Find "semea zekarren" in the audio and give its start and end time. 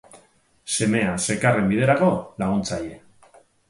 0.77-1.71